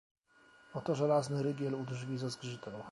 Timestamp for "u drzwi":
1.75-2.17